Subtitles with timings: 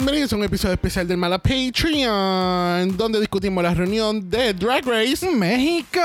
[0.00, 5.28] Bienvenidos a un episodio especial del Mala Patreon, donde discutimos la reunión de Drag Race.
[5.30, 6.00] México.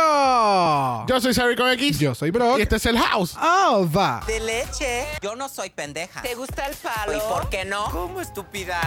[1.08, 1.98] Yo soy Sari con X.
[2.00, 2.60] Yo soy Brock.
[2.60, 3.38] Y este es el House.
[3.42, 4.22] Oh, va.
[4.28, 5.06] de leche.
[5.22, 6.22] Yo no soy pendeja.
[6.22, 7.16] ¿Te gusta el palo?
[7.16, 7.86] ¿Y por qué no?
[7.86, 8.82] ¿Cómo estúpida?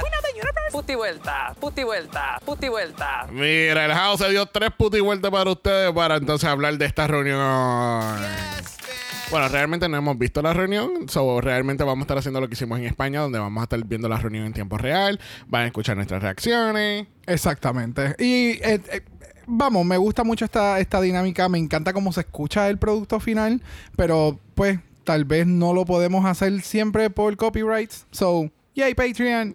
[0.72, 3.26] Puti vuelta, puti vuelta, puti vuelta.
[3.30, 6.84] Mira, el House se dio tres putas y vueltas para ustedes para entonces hablar de
[6.84, 8.14] esta reunión.
[9.30, 12.54] Bueno, realmente no hemos visto la reunión, so realmente vamos a estar haciendo lo que
[12.54, 15.66] hicimos en España, donde vamos a estar viendo la reunión en tiempo real, van a
[15.66, 17.06] escuchar nuestras reacciones.
[17.26, 18.14] Exactamente.
[18.18, 19.02] Y eh, eh,
[19.46, 21.48] vamos, me gusta mucho esta, esta dinámica.
[21.48, 23.62] Me encanta cómo se escucha el producto final.
[23.96, 28.06] Pero, pues, tal vez no lo podemos hacer siempre por copyrights.
[28.10, 29.54] So, yay, Patreon.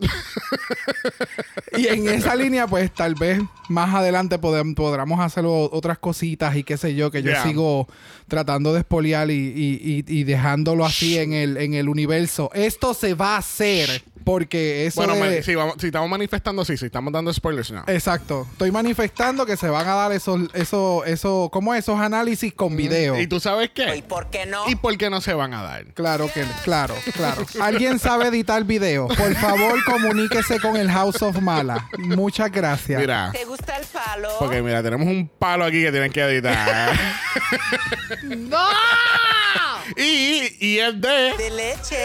[1.77, 6.63] y en esa línea, pues, tal vez más adelante podem- podamos hacer otras cositas y
[6.63, 7.43] qué sé yo, que yo Yeah.
[7.43, 7.87] sigo
[8.27, 12.49] tratando de espoliar y, y- y- y dejándolo así en el, en el universo.
[12.53, 16.77] Esto se va a hacer porque eso bueno, de- si, vamos- si estamos manifestando, sí,
[16.77, 17.83] si estamos dando spoilers, no.
[17.87, 18.47] Exacto.
[18.53, 23.19] Estoy manifestando que se van a dar esos, esos, esos, ¿cómo esos análisis con video?
[23.19, 24.03] ¿Y tú sabes ¿Y qué?
[24.07, 24.69] por qué no?
[24.69, 25.85] ¿Y por qué no se van a dar?
[25.93, 27.45] Claro que, claro, claro.
[27.61, 29.07] ¿Alguien sabe editar video?
[29.09, 31.89] Por favor, comuníquese con el House of Mala.
[31.97, 33.01] Muchas gracias.
[33.01, 34.29] Mira, ¿Te gusta el palo?
[34.39, 36.93] porque mira, tenemos un palo aquí que tienen que editar.
[38.23, 38.67] ¡No!
[39.97, 41.33] y, y es de...
[41.37, 41.97] De leche.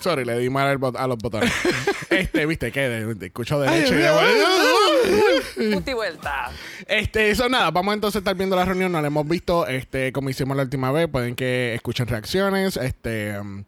[0.00, 1.52] Sorry, le di mal al bot- a los botones.
[2.10, 3.94] este, viste, que escucho de leche.
[3.96, 6.50] De- Puti vuelta.
[6.86, 10.12] Este, eso nada, vamos entonces a estar viendo la reunión, no la hemos visto, este,
[10.12, 13.64] como hicimos la última vez, pueden que escuchen reacciones, este, um,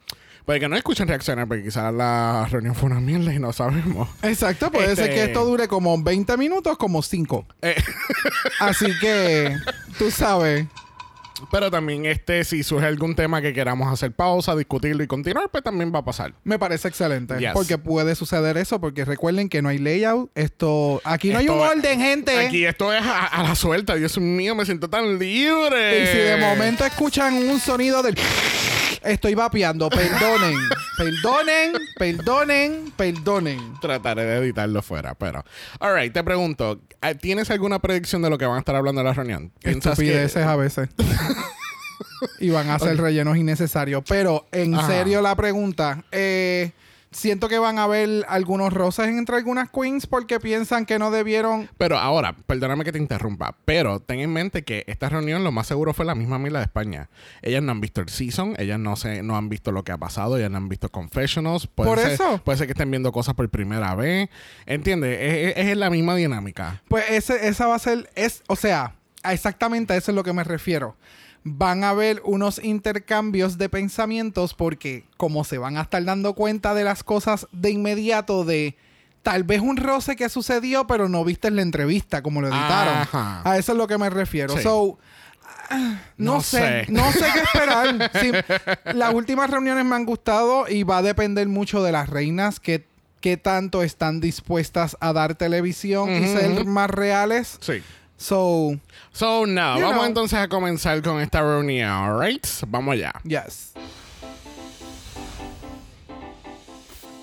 [0.51, 4.09] puede que no escuchen reacciones, porque quizás la reunión fue una mierda y no sabemos.
[4.21, 7.47] Exacto, puede Este- ser que esto dure como 20 minutos, como 5.
[7.63, 7.77] Eh,
[8.59, 9.55] Así que,
[9.97, 10.67] tú sabes.
[11.53, 15.63] pero también, este, si surge algún tema que queramos hacer pausa, discutirlo y continuar, pues
[15.63, 16.35] también va a pasar.
[16.43, 17.39] Me parece excelente.
[17.39, 17.53] Yes.
[17.53, 20.33] Porque puede suceder eso, porque recuerden que no hay layout.
[20.35, 22.37] Esto, aquí no hay un orden, gente.
[22.47, 26.03] Aquí esto es a, a la suelta, Dios mío, me siento tan libre.
[26.03, 28.17] Y si de momento escuchan un sonido del...
[29.03, 29.89] Estoy vapeando.
[29.89, 30.57] Perdonen.
[30.97, 33.59] perdonen, perdonen, perdonen.
[33.81, 35.45] Trataré de editarlo fuera, pero.
[35.79, 39.07] Alright, te pregunto, eh, ¿tienes alguna predicción de lo que van a estar hablando en
[39.07, 39.53] la reunión?
[39.63, 40.89] ¿Piensas que- Estupideces a veces.
[42.41, 44.03] y van a ser rellenos innecesarios.
[44.09, 44.87] Pero en Ajá.
[44.87, 46.73] serio la pregunta, eh,
[47.13, 51.69] siento que van a haber algunos roces entre algunas queens porque piensan que no debieron...
[51.77, 55.67] Pero ahora, perdóname que te interrumpa, pero ten en mente que esta reunión lo más
[55.67, 57.09] seguro fue la misma Mila de España.
[57.43, 59.99] Ellas no han visto el season, ellas no se, no han visto lo que ha
[59.99, 61.67] pasado, ellas no han visto confessionals.
[61.67, 62.41] Puede Por ser- eso.
[62.45, 64.29] Puede ser que estén viendo cosas por primera vez.
[64.67, 65.19] ¿Entiendes?
[65.21, 66.83] Es, es- es la misma dinámica.
[66.89, 68.95] Pues ese, esa va a ser, es, o sea,
[69.29, 70.97] exactamente a eso es lo que me refiero.
[71.43, 76.75] Van a haber unos intercambios de pensamientos porque como se van a estar dando cuenta
[76.75, 78.77] de las cosas de inmediato de
[79.23, 82.95] tal vez un roce que sucedió pero no viste la entrevista como lo editaron.
[82.99, 83.43] Ajá.
[83.45, 84.55] A eso es lo que me refiero.
[84.57, 84.63] Sí.
[84.63, 84.99] So,
[85.71, 86.93] ah, no, No sé, sé.
[86.93, 88.11] no sé qué esperar.
[88.21, 88.33] Sí,
[88.95, 92.87] las últimas reuniones me han gustado y va a depender mucho de las reinas que
[93.21, 97.59] qué tanto están dispuestas a dar televisión y ser más reales.
[97.61, 97.83] Sí.
[98.31, 98.79] So,
[99.13, 100.05] So, now, vamos know.
[100.05, 102.47] entonces a comenzar con esta reunión, alright?
[102.69, 103.13] Vamos allá.
[103.25, 103.73] yes.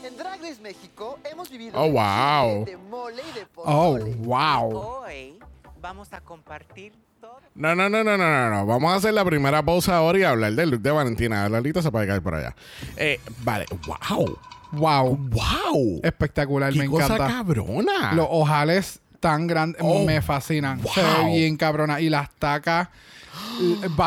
[0.04, 2.66] En Drag Race México hemos vivido Oh, el wow.
[2.66, 4.16] de mole y de Oh, pozole.
[4.16, 4.78] wow.
[5.04, 5.40] Hoy
[5.80, 7.38] vamos a compartir todo.
[7.54, 8.66] No, no, no, no, no, no, no.
[8.66, 11.48] Vamos a hacer la primera pausa ahora y hablar del look de Valentina.
[11.48, 12.56] Lalita se puede caer por allá.
[12.96, 14.38] Eh, vale, wow.
[14.72, 15.16] Wow.
[15.30, 16.00] Wow.
[16.04, 17.28] Espectacular, Qué me cosa encanta.
[17.28, 18.14] cabrona.
[18.14, 20.82] Los ojales tan grandes Oh, me fascinan.
[20.94, 22.00] Se ve bien cabrona.
[22.02, 22.90] Y las tacas.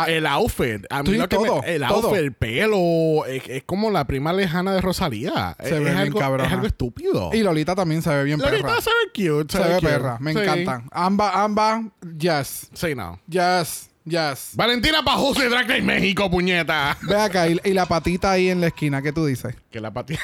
[0.09, 2.09] El outfit, a mí lo que me- todo, el todo.
[2.09, 5.57] outfit, el pelo, es, es como la prima lejana de Rosalía.
[5.61, 6.47] Se es, ve bien algo, cabrona.
[6.49, 7.31] es algo estúpido.
[7.33, 8.81] y Lolita también se ve bien Lolita perra.
[8.81, 9.87] se ve cute, Se ve cute.
[9.87, 10.17] perra.
[10.21, 10.39] Me Sí.
[10.41, 10.89] encantan.
[10.91, 11.83] Ambas, ambas,
[12.19, 12.71] yes.
[12.75, 13.21] Sí, no.
[13.29, 13.90] Yes.
[14.05, 14.53] Yes.
[14.55, 16.97] Valentina Pajose Drag Race México, puñeta.
[17.03, 17.47] Ve acá.
[17.49, 19.03] Y, y la patita ahí en la esquina.
[19.03, 19.55] ¿Qué tú dices?
[19.71, 20.21] Que la patita.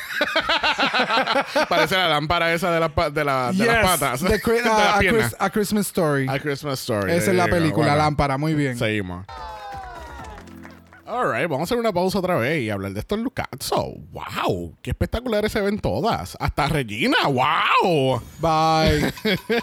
[1.69, 4.20] Parece la lámpara esa de, la, de, la, de las patas.
[4.20, 4.99] The de a, las a.
[5.00, 6.26] Chris- a Christmas Story.
[6.28, 7.12] A Christmas Story.
[7.12, 8.38] Esa es la película, Bueno, Lámpara.
[8.38, 8.78] Muy bien.
[8.78, 9.26] Seguimos.
[11.08, 13.94] Alright, vamos a hacer una pausa otra vez y hablar de estos Lucazzo.
[14.11, 14.76] ¡Wow!
[14.82, 16.37] ¡Qué espectaculares se ven todas!
[16.40, 17.17] ¡Hasta Regina!
[17.28, 18.20] ¡Wow!
[18.40, 19.12] Bye.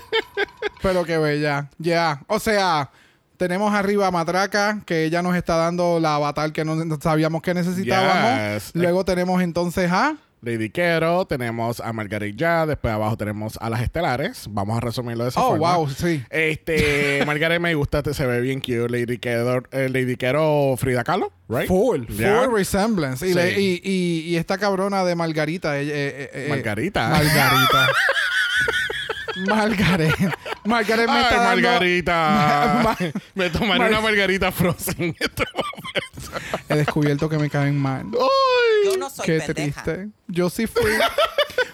[0.82, 1.70] Pero qué bella.
[1.80, 2.22] Ya.
[2.28, 2.90] O sea,
[3.38, 7.54] tenemos arriba a Matraca, que ella nos está dando la avatar que no sabíamos que
[7.54, 8.64] necesitábamos.
[8.64, 8.72] Yes.
[8.76, 10.16] Luego tenemos entonces a.
[10.46, 14.46] Lady Quero, tenemos a Margaret Ya, después abajo tenemos a las estelares.
[14.50, 15.78] Vamos a resumirlo de esa Oh, forma.
[15.78, 16.22] wow, sí.
[16.30, 18.90] Este, Margaret me gusta, se ve bien cute.
[18.90, 21.66] Lady Quero, eh, Lady Quero Frida Kahlo, right?
[21.66, 23.26] Full, full resemblance.
[23.26, 23.36] Y, Sí.
[23.36, 25.80] le- y, y- y esta cabrona de Margarita.
[25.80, 27.08] eh, eh, eh, Margarita.
[27.08, 27.88] Margarita.
[29.48, 30.14] Margaret.
[30.66, 32.82] Margaret me Ay, está dando- Margarita.
[32.84, 32.98] Ma-
[33.36, 36.64] me tomaré Mar- una Margarita frozen en este momento.
[36.70, 38.06] He descubierto que me caen mal.
[38.14, 38.86] Ay.
[38.92, 39.84] Yo no soy Qué pendeja.
[39.84, 40.10] triste.
[40.28, 40.92] Yo sí fui.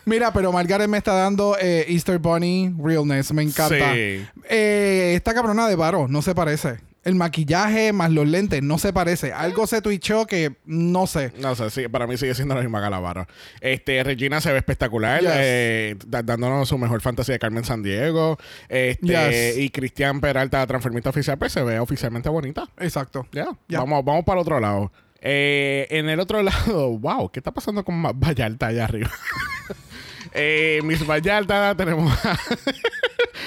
[0.05, 3.31] Mira, pero Margaret me está dando eh, Easter Bunny Realness.
[3.33, 3.93] Me encanta.
[3.93, 4.25] Sí.
[4.49, 6.79] Eh, esta cabrona de Varo no se parece.
[7.09, 9.33] El maquillaje más los lentes no se parece.
[9.33, 11.33] Algo se twitchó que no sé.
[11.39, 13.25] No sé, sí, para mí sigue siendo la misma Galavaro.
[13.61, 15.29] Este, Regina se ve espectacular, Yes.
[15.33, 18.37] eh, dándonos su mejor fantasía de Carmen San Diego.
[18.67, 19.57] Este, Yes.
[19.57, 22.69] y Cristian Peralta, transformista oficial, pues se ve oficialmente bonita.
[22.77, 23.25] Exacto.
[23.31, 23.79] Ya, Ya.
[23.79, 24.91] Vamos, vamos para el otro lado.
[25.21, 29.09] Eh, en el otro lado, wow, ¿qué está pasando con Vallarta allá arriba?
[30.33, 32.37] eh, Miss Vallarta, tenemos a,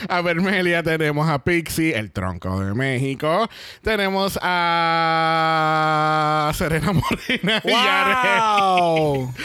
[0.08, 3.48] a Vermelia, tenemos a Pixie, el tronco de México,
[3.82, 4.38] tenemos
[5.72, 9.32] a Serena Morena y ¡Wow!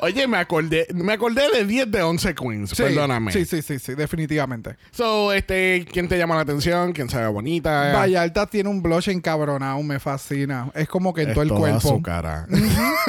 [0.00, 3.30] Oye, me acordé, me acordé de 10 de 11 queens, Sí, perdóname.
[3.32, 4.76] Sí, sí, sí, sí, definitivamente.
[4.90, 6.92] So, este, ¿quién te llama la atención?
[6.92, 7.92] ¿Quién se ve bonita?
[7.92, 10.70] Vallarta tiene un blush encabronado, me fascina.
[10.74, 11.80] Es como que en Es todo el toda cuerpo.
[11.88, 12.46] su cara.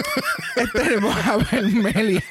[0.73, 2.23] Tenemos a Vermelia.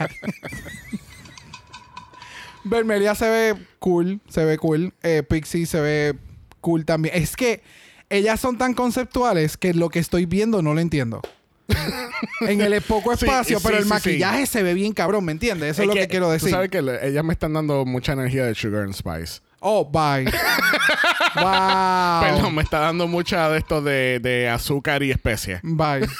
[2.64, 4.92] Vermelia se ve cool, se ve cool.
[5.02, 6.14] Eh, Pixie se ve
[6.60, 7.14] cool también.
[7.16, 7.62] Es que
[8.10, 11.20] ellas son tan conceptuales que lo que estoy viendo no lo entiendo.
[12.42, 15.70] en el poco espacio, sí, pero el sí, maquillaje se ve bien cabrón, ¿me entiendes?
[15.72, 16.50] Eso es, lo que quiero Tú decir.
[16.50, 19.40] sabes que le- ellas me están dando mucha energía de Sugar and Spice.
[19.60, 20.24] Oh, bye.
[21.36, 22.20] wow.
[22.20, 25.60] Perdón, me está dando mucha de esto de, de azúcar y especies.
[25.62, 26.06] Bye.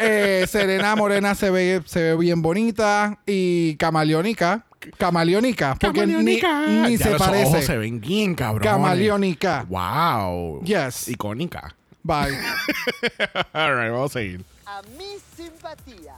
[0.00, 3.18] Eh, Serena Morena se ve, se ve bien bonita.
[3.26, 4.64] Y camaleónica.
[4.96, 5.74] Camaleónica.
[5.80, 6.66] Porque ni, Camaleónica.
[6.88, 7.76] ni Ya se los ojos se parece.
[7.78, 8.62] ven bien, cabrón.
[8.62, 9.66] Camaleónica.
[9.68, 10.62] Wow.
[10.64, 11.08] Yes.
[11.08, 11.74] Icónica.
[12.02, 12.38] Bye.
[13.52, 14.44] All right, vamos a seguir.
[14.66, 16.14] A mi simpatía.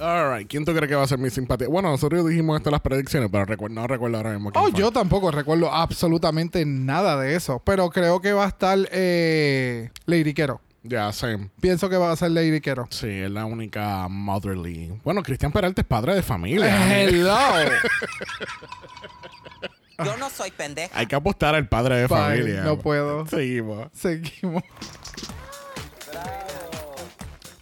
[0.00, 1.66] All right, ¿quién tú crees que va a ser mi simpatía?
[1.66, 4.70] Bueno, nosotros dijimos esto en las predicciones, pero recu- no recuerdo ahora mismo quién Oh,
[4.70, 4.78] fue.
[4.78, 7.60] yo tampoco recuerdo absolutamente nada de eso.
[7.64, 10.60] Pero creo que va a estar eh, Lady Quero.
[10.82, 11.50] Ya, same.
[11.60, 12.86] Pienso que va a ser Lady Quero.
[12.90, 14.98] Sí, es la única motherly.
[15.04, 17.00] Bueno, Cristian Peralta es padre de familia.
[17.02, 17.36] Hello.
[20.04, 20.96] Yo no soy pendeja.
[20.96, 22.16] Hay que apostar al padre de Bye.
[22.18, 22.62] familia.
[22.62, 23.26] No puedo.
[23.26, 23.88] Seguimos.
[23.92, 24.62] Seguimos.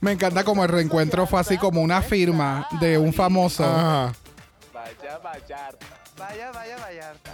[0.01, 3.65] Me encanta como el reencuentro fue así como una firma de un famoso.
[3.65, 4.13] Ajá.
[4.73, 5.87] Vaya Vallarta.
[6.19, 7.33] Vaya, vaya Vallarta.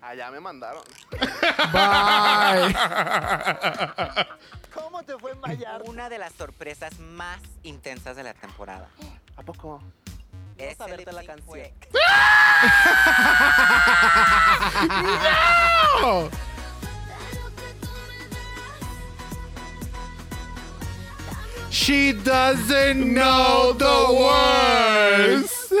[0.00, 0.82] Allá me mandaron.
[1.72, 2.74] Bye.
[4.92, 5.88] ¿Cómo te fue en Vallarta?
[5.90, 8.90] Una de las sorpresas más intensas de la temporada.
[9.36, 9.82] ¿A poco?
[10.58, 11.46] Ese saberte lip la canción.
[11.46, 11.72] fue-
[16.04, 16.28] Oh.
[21.70, 25.72] She doesn't know the words.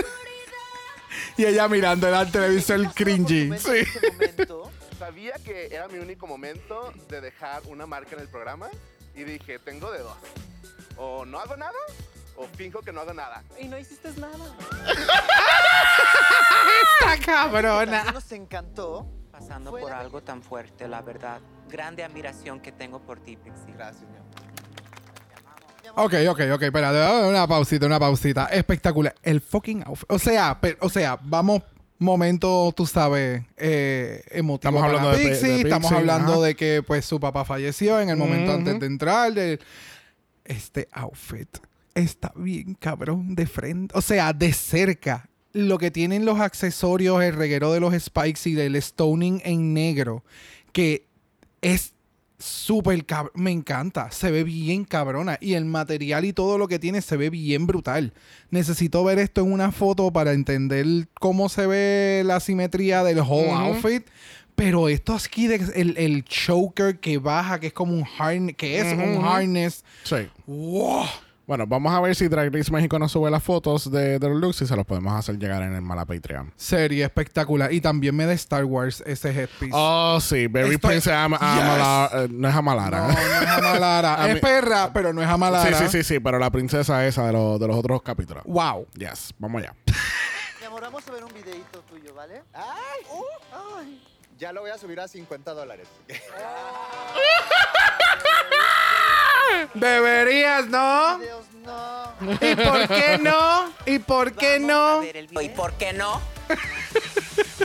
[1.36, 3.42] y ella mirando el televisor cringy.
[3.42, 8.28] En ese momento, Sabía que era mi único momento de dejar una marca en el
[8.28, 8.70] programa
[9.14, 10.16] y dije, tengo de dos.
[10.96, 11.72] O no hago nada
[12.36, 13.42] o finjo que no hago nada.
[13.58, 14.36] y no hiciste nada.
[17.00, 18.04] Esta cabrona.
[18.12, 19.06] nos encantó.
[19.30, 21.40] pasando Fue por la- algo tan fuerte, la verdad.
[21.68, 23.72] Grande admiración que tengo por ti, Pixie.
[23.74, 24.32] Gracias, mi amor.
[25.94, 28.46] Ok, ok, ok, espérate, una pausita, una pausita.
[28.46, 29.14] Espectacular.
[29.22, 30.10] El fucking outfit.
[30.10, 31.62] O sea, pe- o sea, vamos,
[32.02, 35.48] momento, tú sabes, eh, emotivo Estamos hablando de Pi- Pixie.
[35.50, 36.42] de Estamos hablando ajá.
[36.42, 38.58] de que pues su papá falleció en el momento Ujú.
[38.60, 39.32] antes de entrar.
[39.32, 39.58] de-
[40.44, 41.48] Este outfit
[41.94, 43.96] está bien cabrón de frente.
[43.96, 45.28] O sea, de cerca.
[45.52, 50.24] Lo que tienen los accesorios, el reguero de los spikes y del stoning en negro,
[50.72, 51.06] que
[51.60, 51.92] es
[52.42, 53.32] súper cabrón.
[53.34, 54.10] Me encanta.
[54.10, 55.38] Se ve bien cabrona.
[55.40, 58.12] Y el material y todo lo que tiene se ve bien brutal.
[58.50, 63.50] Necesito ver esto en una foto para entender cómo se ve la simetría del whole
[63.50, 64.06] outfit.
[64.54, 68.78] Pero esto aquí, de, el, el choker que baja, que es como un harness, que
[68.80, 69.84] es un harness.
[70.04, 70.28] Sí.
[70.46, 71.06] ¡Wow!
[71.44, 74.40] Bueno, vamos a ver si Drag Race México nos sube las fotos de, de los
[74.40, 76.52] looks y se los podemos hacer llegar en el Mala Patreon.
[76.56, 77.72] Serie espectacular.
[77.72, 79.72] Y también me de Star Wars ese headpiece.
[79.74, 80.46] Oh, sí.
[80.46, 81.40] Berry Estoy- Prince Am- Yes.
[81.42, 82.98] Amala- eh, no es Amalara.
[83.00, 84.28] no, no es Amalara.
[84.32, 85.76] Es perra, pero no es Amalara.
[85.78, 88.44] Sí, sí, sí, sí, pero la princesa esa de, los de los otros capítulos.
[88.46, 88.86] Wow.
[88.94, 89.74] Yes, vamos allá.
[90.60, 92.42] Mi amor, vamos a ver un videito tuyo, ¿vale?
[92.54, 93.02] ¡Ay!
[93.80, 94.02] Ay.
[94.38, 95.88] Ya lo voy a subir a 50 dólares.
[99.74, 101.18] Deberías, ¿no?
[101.18, 102.12] Dios, no.
[102.40, 103.64] ¿Y por qué no?
[103.86, 105.40] ¿Y por qué Vamos no?
[105.42, 106.20] ¿Y por qué no?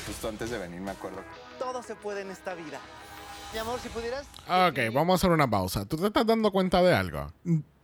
[0.07, 1.21] Justo antes de venir me acuerdo.
[1.59, 2.79] Todo se puede en esta vida.
[3.53, 4.27] Mi amor, si pudieras.
[4.47, 5.85] Ok, vamos a hacer una pausa.
[5.85, 7.31] ¿Tú te estás dando cuenta de algo?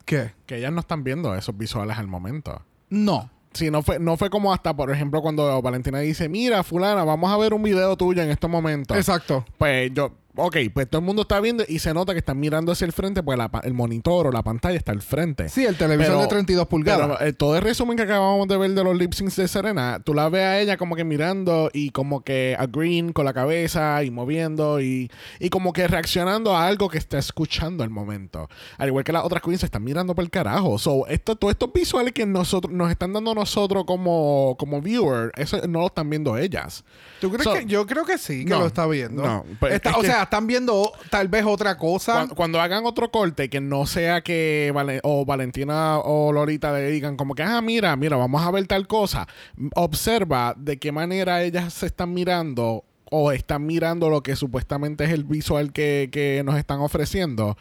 [0.06, 0.34] ¿Qué?
[0.46, 2.62] Que ellas no están viendo esos visuales al momento.
[2.90, 3.30] No.
[3.54, 7.32] Sí, no fue, no fue como hasta, por ejemplo, cuando Valentina dice, mira, fulana, vamos
[7.32, 8.98] a ver un video tuyo en estos momentos.
[8.98, 9.46] Exacto.
[9.58, 12.72] Pues yo, ok, pues todo el mundo está viendo y se nota que están mirando
[12.72, 15.50] hacia el frente, pues la el monitor o la pantalla está al frente.
[15.50, 17.18] Sí, el televisor Pero- de 32 pulgadas.
[17.18, 20.02] Pero, eh, todo el resumen que acabamos de ver de los lip syncs de Serena,
[20.04, 24.04] tú la ves a ella como que mirando y como que agreeing con la cabeza
[24.04, 28.50] y moviendo y, y como que reaccionando a algo que está escuchando al momento.
[28.78, 30.78] Al igual que las otras queens se están mirando por el carajo.
[30.80, 35.58] So, esto, todos estos visuales que nosotros nos están dando nosotros como, como viewer, eso
[35.68, 36.84] no lo están viendo ellas.
[37.22, 37.66] ¿Tú crees so- que?
[37.66, 39.24] Yo creo que sí, que No, lo está viendo.
[39.24, 42.14] no, pues, Está- es o que- sea, están viendo tal vez otra cosa.
[42.14, 46.90] Cuando, cuando hagan otro corte que no sea que Vale- o Valentina o Lolita le
[46.90, 49.28] digan como que, ah, mira, mira, vamos a ver tal cosa.
[49.76, 55.12] Observa de qué manera ellas se están mirando o están mirando lo que supuestamente es
[55.12, 57.58] el visual que, que nos están ofreciendo.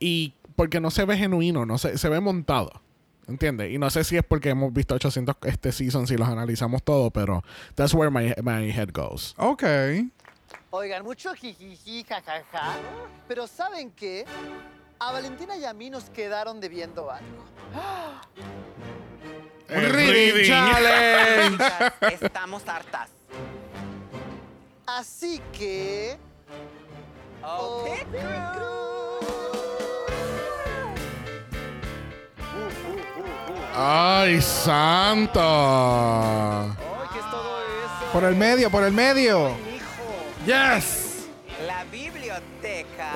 [0.00, 2.70] Y porque no se ve genuino, no se, se ve montado.
[3.28, 3.70] ¿Entiendes?
[3.72, 7.10] Y no sé si es porque hemos visto 800 este season si los analizamos todo,
[7.10, 9.34] pero that's where my, my head goes.
[9.36, 9.62] Ok.
[10.70, 12.74] Oigan, mucho jijiji, jajaja.
[13.26, 14.26] Pero ¿saben qué?
[14.98, 17.44] A Valentina y a mí nos quedaron debiendo algo.
[19.68, 21.64] El Reading challenge.
[22.00, 23.10] Estamos hartas.
[24.86, 26.18] Así que.
[27.42, 28.06] Oh, Oh, Pit
[33.74, 35.40] ¡Ay, santo!
[35.40, 36.72] ¡Ay,
[37.12, 38.12] qué es todo eso!
[38.12, 39.67] Por el medio, por el medio.
[40.48, 41.28] Yes.
[41.66, 43.12] La biblioteca.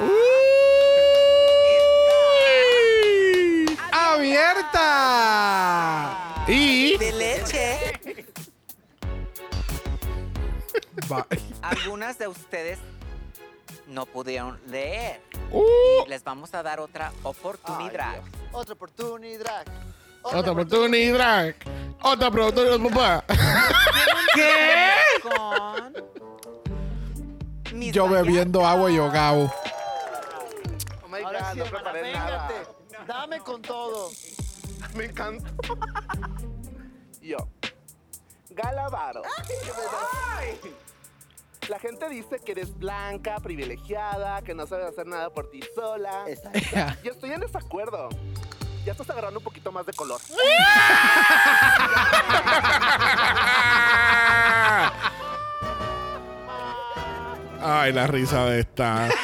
[5.53, 6.45] Abierta.
[6.49, 8.01] Y De leche.
[11.11, 11.27] Va-
[11.63, 12.79] Algunas de ustedes
[13.87, 15.21] no pudieron leer.
[15.51, 18.15] Uh, Les vamos a dar otra oportunidad.
[18.15, 18.25] Ay, Dios.
[18.53, 19.67] Otra oportunidad.
[20.23, 21.55] otra oportunidad.
[22.03, 23.25] Otra oportunidad, papá.
[24.35, 24.91] ¿Qué?
[25.23, 25.95] Con
[27.83, 29.53] mis Yo bebiendo agua y ahogado.
[31.05, 32.49] Oh my Ahora God, sí, no hermana, preparé nada.
[32.49, 33.07] véngate.
[33.07, 34.11] Dame con todo.
[34.95, 35.51] Me encanta.
[37.21, 37.39] Yo.
[38.51, 39.23] Galavaro.
[41.69, 46.25] La gente dice que eres blanca, privilegiada, que no sabes hacer nada por ti sola.
[47.03, 48.09] Yo estoy en desacuerdo.
[48.85, 50.21] Ya estás agarrando un poquito más de color.
[57.75, 59.09] Ay, la risa de esta.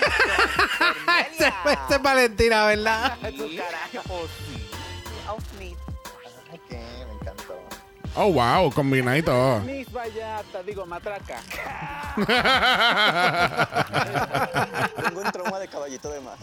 [1.39, 3.17] Este es Valentina, ¿verdad?
[3.21, 4.69] Tu carajo, sí.
[5.29, 5.77] Outfit.
[6.51, 7.55] Ay, qué, me encantó.
[8.17, 9.61] Oh, wow, combina y todo.
[9.61, 11.41] Miss Vallata, digo, matraca.
[15.05, 16.39] Tengo un trauma de caballito de más.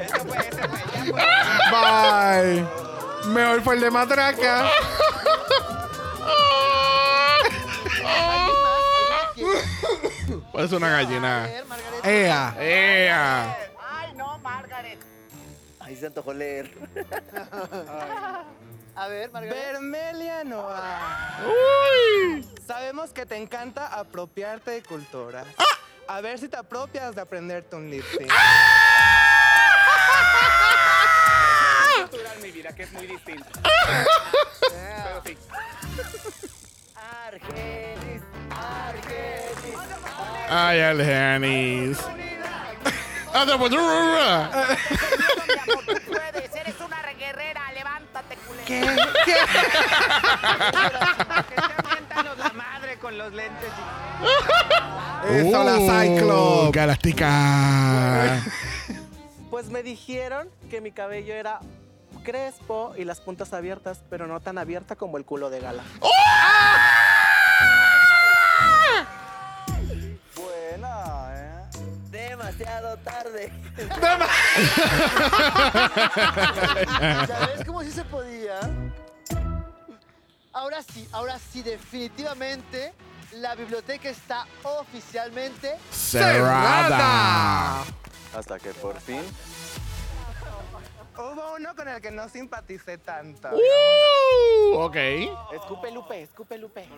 [0.00, 1.22] Eso fue, ese fue, ya fue.
[1.72, 2.66] Bye.
[3.32, 4.70] Mejor fue el de matraca.
[10.52, 11.48] Pues es una gallina.
[12.04, 12.54] ¡Ea!
[12.60, 13.58] ¡Ea!
[13.80, 14.98] ¡Ay, no, Margaret!
[15.80, 16.70] Ahí se antojó leer.
[18.94, 19.72] A ver, Margaret.
[19.72, 21.38] Vermelia Noa.
[21.46, 22.46] ¡Uy!
[22.66, 25.46] Sabemos que te encanta apropiarte de cultura.
[25.56, 25.64] ¡Ah!
[26.16, 28.30] A ver si te apropias de aprenderte un lip sync.
[28.30, 28.82] ¡Ah!
[32.42, 33.71] mi vida, que es muy distinto.
[40.54, 41.98] Ay, Genis.
[43.34, 43.72] Anda, pues,
[46.54, 48.64] eres una guerrera, levántate, culera.
[48.66, 48.80] ¿Qué?
[49.24, 49.34] ¿Qué?
[52.38, 53.70] La madre con los lentes.
[55.30, 56.72] Eso, la Uh, Cyclops.
[56.72, 58.42] Galactica.
[59.50, 61.60] Pues me dijeron que mi cabello era
[62.22, 65.82] crespo y las puntas abiertas, pero no tan abierta como el culo de gala.
[66.00, 66.12] Buena,
[72.58, 73.52] Demasiado tarde.
[77.26, 78.60] ¿Sabes cómo sí se podía?
[80.52, 82.92] Ahora sí, ahora sí, definitivamente
[83.32, 87.84] la biblioteca está oficialmente Cerrada.
[88.34, 89.22] Hasta que por fin.
[91.16, 93.48] Hubo uno con el que no simpaticé tanto.
[93.52, 94.96] Uh, ok.
[95.54, 96.88] Escupe Lupe, escupe Lupe.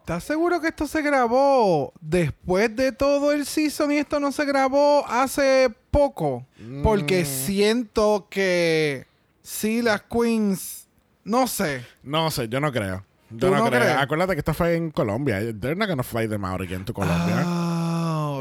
[0.00, 4.44] ¿Estás seguro que esto se grabó después de todo el season y esto no se
[4.44, 6.44] grabó hace poco?
[6.82, 9.06] Porque siento que
[9.42, 10.86] sí, las queens,
[11.24, 11.84] no sé.
[12.02, 13.04] No sé, yo no creo.
[13.30, 13.80] Yo ¿Tú no, no creo.
[13.80, 13.96] crees?
[13.96, 15.40] Acuérdate que esto fue en Colombia.
[15.58, 17.42] They're not gonna fly them out again to Colombia.
[17.44, 17.55] Oh,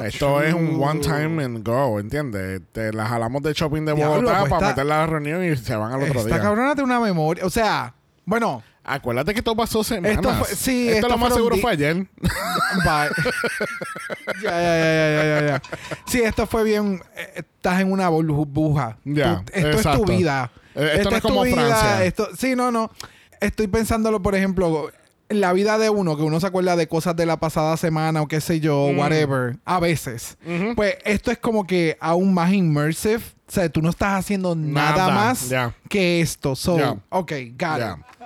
[0.07, 2.61] Esto es un one time and go, ¿entiendes?
[2.71, 5.43] Te las jalamos de shopping de Diablo, Bogotá pues para está- meterla a la reunión
[5.43, 6.41] y se van al otro Esta día.
[6.41, 7.45] cabrona tiene una memoria.
[7.45, 7.93] O sea,
[8.25, 10.17] bueno, Acuérdate que esto pasó semanas.
[10.17, 11.95] Esto fue- sí, esto, esto lo más fueron seguro di- fue ayer.
[12.85, 13.09] bye.
[14.43, 15.61] ya, ya, ya, ya, ya, ya, ya.
[16.05, 17.01] Sí, esto fue bien.
[17.15, 18.97] eh, Estás en una burbuja.
[19.03, 19.89] Ya, Tú- esto exacto.
[19.91, 20.51] es tu vida.
[20.75, 22.05] Eh, esto no es tu como Francia.
[22.05, 22.91] Esto, sí, no, no.
[23.41, 24.91] Estoy pensándolo, por ejemplo,
[25.29, 28.27] la vida de uno, que uno se acuerda de cosas de la pasada semana o
[28.27, 28.99] qué sé yo, Mm.
[28.99, 30.37] whatever, a veces.
[30.75, 33.23] Pues esto es como que aún más immersive.
[33.47, 35.51] O sea, tú no estás haciendo nada, Nada, más
[35.89, 36.55] que esto.
[36.55, 37.97] So, ok, got Ya.
[37.99, 38.25] it.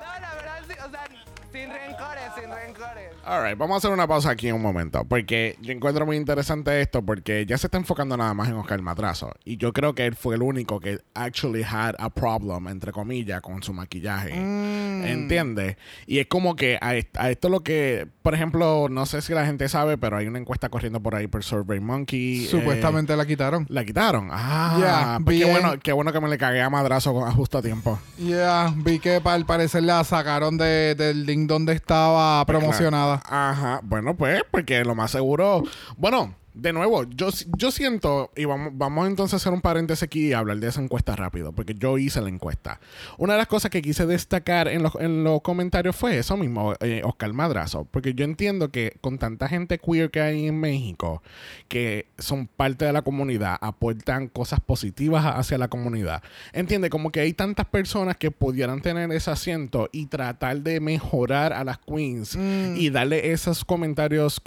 [3.29, 3.39] Rencores.
[3.39, 5.03] All right, vamos a hacer una pausa aquí un momento.
[5.05, 7.01] Porque yo encuentro muy interesante esto.
[7.03, 9.31] Porque ya se está enfocando nada más en Oscar Matrazo.
[9.45, 13.41] Y yo creo que él fue el único que actually had a problem, entre comillas,
[13.41, 14.33] con su maquillaje.
[14.33, 15.05] Mm.
[15.05, 15.77] ¿Entiendes?
[16.07, 19.33] Y es como que a, est- a esto lo que, por ejemplo, no sé si
[19.33, 22.45] la gente sabe, pero hay una encuesta corriendo por ahí por Survey Monkey.
[22.45, 23.65] eh, Supuestamente la quitaron.
[23.69, 24.29] la quitaron.
[24.31, 27.57] Ah, pues qué bueno, qué bueno que me le cagué a madrazo con- a justo
[27.57, 27.99] a tiempo.
[28.17, 33.18] Ya, vi que al parecer la sacaron de- del link donde estaba promocionada.
[33.25, 33.79] Ajá.
[33.83, 35.63] Bueno, pues, porque lo más seguro.
[35.97, 40.27] Bueno, de nuevo, yo, yo siento, y vamos, vamos entonces a hacer un paréntesis aquí
[40.27, 42.79] y hablar de esa encuesta rápido, porque yo hice la encuesta.
[43.17, 46.73] Una de las cosas que quise destacar en los, en los comentarios fue eso mismo,
[46.79, 51.21] eh, Oscar Madrazo, porque yo entiendo que con tanta gente queer que hay en México,
[51.67, 56.23] que son parte de la comunidad, aportan cosas positivas hacia la comunidad.
[56.53, 61.53] Entiende, como que hay tantas personas que pudieran tener ese asiento y tratar de mejorar
[61.53, 64.39] a las queens y darle esos comentarios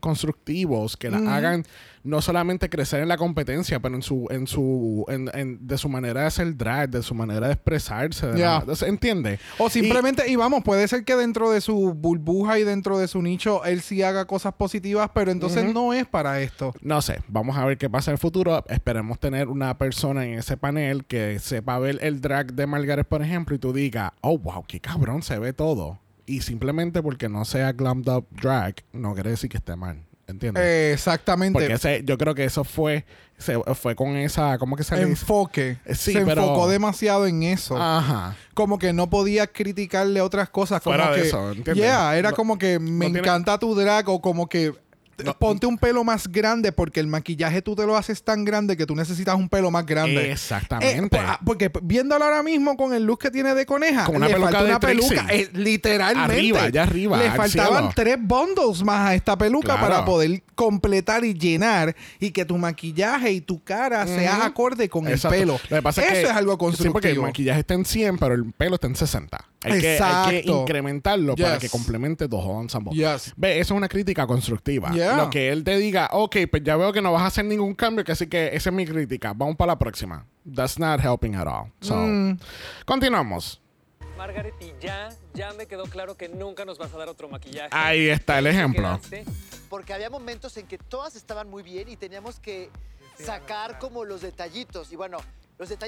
[0.00, 1.59] constructivos que las hagan
[2.02, 5.88] no solamente crecer en la competencia, pero en su, en su, en, en- de su
[5.88, 8.26] manera de hacer drag, de su manera de expresarse.
[8.28, 9.38] de la- ¿Entiende?
[9.58, 13.20] O simplemente, y, vamos, puede ser que dentro de su burbuja y dentro de su
[13.22, 16.72] nicho él sí haga cosas positivas, pero entonces no es para esto.
[16.80, 18.64] No sé, vamos a ver qué pasa en el futuro.
[18.68, 23.22] Esperemos tener una persona en ese panel que sepa ver el drag de Margaret, por
[23.22, 25.98] ejemplo, y tú digas, oh, wow, qué cabrón se ve todo.
[26.26, 30.02] Y simplemente porque no sea glammed up drag, no quiere decir que esté mal.
[30.30, 30.62] ¿Entiendes?
[30.64, 31.52] Eh, exactamente.
[31.58, 33.04] porque ese, yo creo que eso fue,
[33.38, 35.10] se, fue con esa, ¿cómo que se le dice?
[35.22, 35.78] Enfoque.
[35.84, 37.76] Eh, sí, se pero- enfocó demasiado en eso.
[37.76, 38.36] Ajá.
[38.54, 40.80] Como que no podía criticarle otras cosas.
[40.82, 41.76] Como Fuera de que, eso, ¿entiendes?
[41.76, 44.72] Yeah, era No- como que me encanta tu drag o como que
[45.24, 48.76] No- ponte un pelo más grande porque el maquillaje tú te lo haces tan grande
[48.76, 50.32] que tú necesitas un pelo más grande.
[50.32, 50.98] Exactamente.
[50.98, 54.16] Eh, po- ah, porque viéndolo ahora mismo con el look que tiene de coneja, Con
[54.16, 56.32] una le peluca falta una peluca, eh, literalmente.
[56.34, 57.92] Arriba, allá arriba, Le al faltaban cielo.
[57.94, 59.80] tres bundles más a esta peluca Claro.
[59.80, 64.42] para poder completar y llenar y que tu maquillaje y tu cara sea Ujú.
[64.46, 65.34] acorde con Exacto.
[65.34, 65.60] el pelo.
[65.70, 67.22] Lo que pasa Eso es, es, que, algo Sí, porque el constructivo.
[67.22, 69.44] maquillaje está en 100, pero el pelo está en 60.
[69.62, 71.58] Hay, que, hay que incrementarlo para Yes.
[71.60, 72.92] que complemente dos ensemble.
[72.94, 73.32] Yes.
[73.36, 74.90] Ve, eso es una crítica constructiva.
[74.92, 75.16] Yeah.
[75.16, 77.74] Lo que él te diga, ok, pues ya veo que no vas a hacer ningún
[77.74, 79.32] cambio, que así que esa es mi crítica.
[79.34, 80.26] Vamos para la próxima.
[80.54, 81.70] That's not helping at all.
[81.80, 82.38] So, Mm.
[82.86, 83.60] continuamos.
[84.16, 87.68] Margaret, y ya, ya me quedó claro que nunca nos vas a dar otro maquillaje.
[87.72, 89.00] Ahí está el ejemplo.
[89.68, 92.70] Porque había momentos en que todas estaban muy bien y teníamos que
[93.18, 94.92] sacar como los detallitos.
[94.92, 95.18] Y bueno.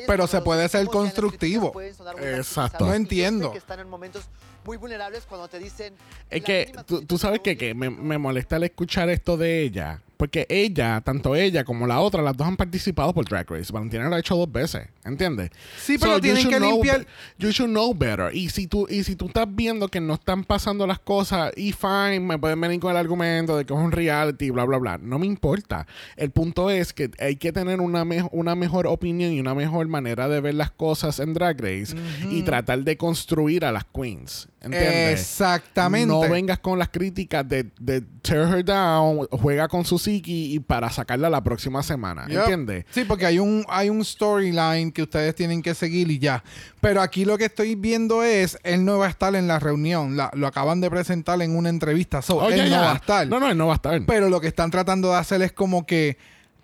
[0.06, 1.72] Pero se puede ser constructivo.
[2.20, 2.86] Exacto.
[2.86, 3.52] No entiendo.
[3.52, 4.24] que están en momentos
[4.64, 5.94] muy vulnerables cuando te dicen.
[6.30, 10.02] Es que tú, tú sabes que, que me, me molesta al escuchar esto de ella.
[10.22, 13.72] Porque ella, tanto ella como la otra, las dos han participado por Drag Race.
[13.72, 15.50] Valentina lo ha hecho dos veces, ¿entiendes?
[15.76, 17.06] Sí, pero you tienen que know limpiar-
[17.38, 18.30] You should know better.
[18.32, 21.72] Y si tú, y si tú estás viendo que no están pasando las cosas, y
[21.72, 24.98] fine, me pueden venir con el argumento de que es un reality, bla, bla, bla.
[24.98, 25.88] No me importa.
[26.16, 29.88] El punto es que hay que tener una, me- una mejor opinión y una mejor
[29.88, 31.96] manera de ver las cosas en Drag Race
[32.30, 34.46] y tratar de construir a las queens.
[34.62, 35.20] ¿Entiendes?
[35.20, 36.06] Exactamente.
[36.06, 40.60] No vengas con las críticas de, de tear her down, juega con su psiqui y
[40.60, 42.26] para sacarla la próxima semana.
[42.28, 42.38] Yep.
[42.38, 42.84] ¿Entiendes?
[42.90, 46.44] Sí, porque hay un, hay un storyline que ustedes tienen que seguir y ya.
[46.80, 50.16] Pero aquí lo que estoy viendo es, él no va a estar en la reunión.
[50.16, 52.22] La- lo acaban de presentar en una entrevista.
[52.22, 53.26] So, Oh, él ya, no va a estar.
[53.26, 54.00] No, no, él no va a estar.
[54.06, 56.16] Pero lo que están tratando de hacer es como que,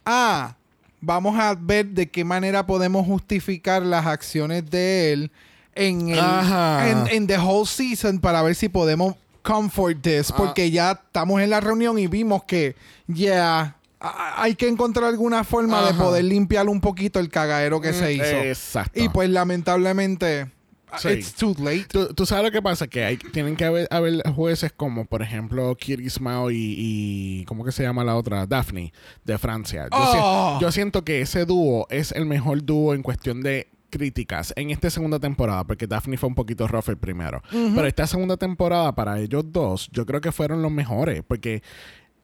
[0.06, 0.56] ah,
[1.00, 5.30] vamos a ver de qué manera podemos justificar las acciones de él
[5.74, 10.30] en, el, en, en the whole season para ver si podemos comfort this.
[10.30, 10.34] Ah.
[10.36, 12.74] Porque ya estamos en la reunión y vimos que,
[13.06, 18.12] ya, hay que encontrar alguna forma de poder limpiar un poquito el cagadero que se
[18.12, 18.24] hizo.
[18.24, 19.02] Exacto.
[19.02, 20.50] Y pues lamentablemente,
[20.96, 21.08] Sí.
[21.10, 21.84] it's too late.
[21.90, 22.86] ¿Tú, tú sabes lo que pasa?
[22.86, 27.44] Que hay, tienen que haber, haber jueces como, por ejemplo, Kiri Smao y, y...
[27.44, 28.46] ¿Cómo que se llama la otra?
[28.46, 29.84] Daphne, de Francia.
[29.92, 30.56] Yo, Oh.
[30.58, 34.70] si- yo siento que ese dúo es el mejor dúo en cuestión de críticas en
[34.70, 37.42] esta segunda temporada, porque Daphne fue un poquito rough el primero.
[37.50, 41.62] Pero esta segunda temporada, para ellos dos, yo creo que fueron los mejores, porque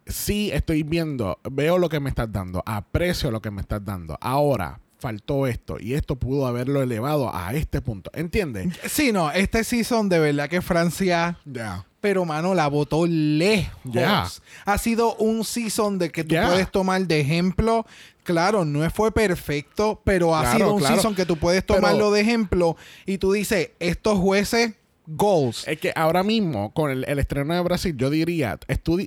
[0.06, 4.18] sí estoy viendo, veo lo que me estás dando, aprecio lo que me estás dando.
[4.20, 8.10] Ahora, faltó esto y esto pudo haberlo elevado a este punto.
[8.14, 8.72] ¿Entiendes?
[8.88, 11.84] Sí, no, este season de verdad que Francia Ya.
[12.00, 13.78] pero mano la botó lejos.
[13.84, 14.26] Ya.
[14.64, 17.84] Ha sido un season de que tú puedes tomar de ejemplo.
[18.22, 20.94] Claro, no fue perfecto, pero ha Claro, sido un claro.
[20.94, 24.72] season que tú puedes Pero- tomarlo de ejemplo y tú dices, estos jueces,
[25.06, 25.68] goals.
[25.68, 28.58] Es que ahora mismo, con el, el estreno de Brasil, yo diría,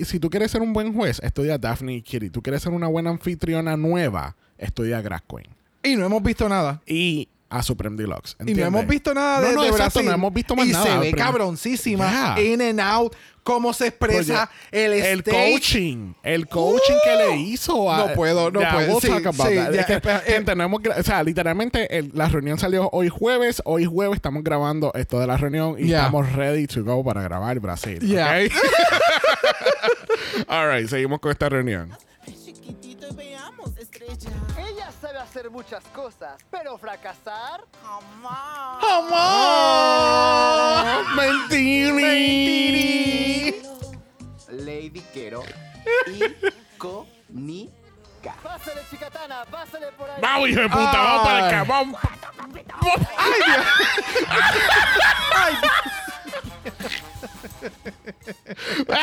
[0.05, 2.29] si tú quieres ser un buen juez, estudia Daphne y Kiri.
[2.29, 5.56] Tú quieres ser una buena anfitriona nueva, estudia Grass Queen.
[5.83, 6.81] Y no hemos visto nada.
[6.85, 8.35] Y a Supreme Deluxe.
[8.45, 10.05] Y no hemos visto nada de, No, no, de exacto, Brasil.
[10.09, 10.85] no hemos visto más y nada.
[10.85, 12.35] se ve cabroncísima.
[12.41, 13.15] In and out.
[13.43, 15.51] Cómo se expresa el, el stage.
[15.53, 17.99] coaching, el coaching que le hizo a...
[17.99, 18.99] No puedo, no Ya, puedo.
[18.99, 19.13] Sí, sí,
[19.73, 20.33] Es que, espera, eh.
[20.33, 24.17] gente, no hemos gra- o sea, literalmente el- la reunión salió hoy jueves, hoy jueves
[24.17, 27.99] estamos grabando esto de la reunión y estamos ready to go para grabar Brasil.
[28.01, 28.37] Ya.
[28.45, 28.51] ¿ok?
[30.49, 31.89] All right, seguimos con esta reunión.
[32.27, 34.46] Ella sabe
[35.37, 37.63] hacer muchas cosas, pero fracasar.
[38.81, 39.03] ¡Oh,
[41.15, 42.81] mentiri!
[44.49, 45.43] Lady Quero
[46.07, 47.05] icónica.
[48.41, 50.19] Pásale, chicatana, pásale por ahí.
[50.19, 52.01] Vamos, hijo de puta, vamos para acá, vamos.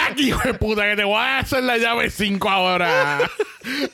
[0.08, 3.18] Aquí, hijo de puta, que te voy a hacer la llave 5 ahora.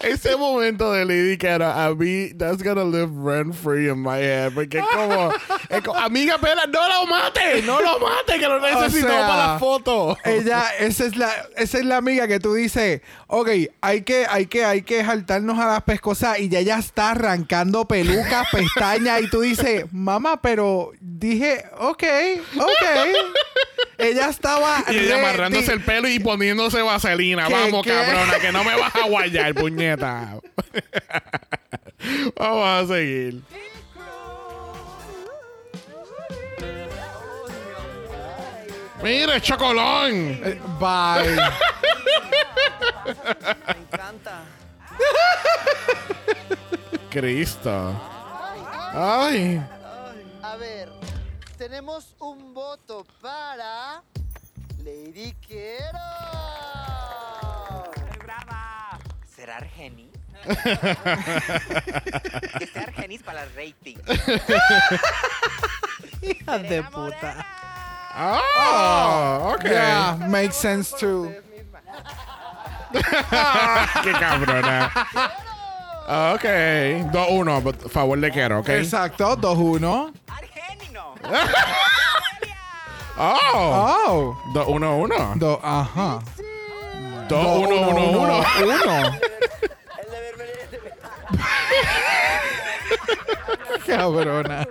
[0.01, 4.53] Ese momento de Lady Cara, a mí, that's gonna live rent free in my head.
[4.53, 5.33] Porque es como,
[5.69, 9.53] es como, amiga, espera, no lo mate, no lo mate, que lo necesitamos sea, para
[9.53, 10.19] la foto.
[10.25, 13.49] Ella, esa es la, esa es la amiga que tú dices, ok,
[13.81, 17.87] hay que, hay que, hay que saltarnos a las pescosas y ya ya está arrancando
[17.87, 22.05] pelucas, pestañas y tú dices, mamá, pero dije, ok,
[22.57, 22.85] ok.
[24.01, 27.47] Ella estaba Y ella amarrándose el pelo y poniéndose vaselina.
[27.47, 27.91] ¿Qué, Vamos, qué?
[27.91, 30.39] cabrona, que no me vas a guayar, puñeta.
[32.37, 33.43] Vamos a seguir.
[39.03, 40.13] Mire, chocolón.
[40.45, 41.37] Eh, Bye.
[43.07, 44.43] Me encanta.
[47.11, 48.01] Cristo.
[48.93, 49.63] Ay.
[50.43, 50.90] A ver,
[51.61, 54.03] tenemos un voto para
[54.79, 55.99] Lady Quiero.
[59.37, 60.09] ¿Será Argenis?
[62.59, 63.99] que sea Argenis para el rating.
[66.23, 67.47] Hija de puta.
[68.17, 69.65] Oh, ok.
[69.65, 71.31] Yeah, makes sense too.
[74.03, 74.91] Qué cabrona.
[76.33, 76.45] Ok.
[77.13, 78.71] 2-1, but favor de quiero, ok.
[78.71, 80.20] Exacto, 2-1.
[81.23, 81.29] Oh.
[83.23, 84.35] Oh.
[84.55, 85.37] 2-1-1.
[85.39, 86.21] Do, ajá.
[87.29, 88.41] 2-1-1-1.
[88.65, 89.21] 1.
[93.87, 94.67] Cabrona.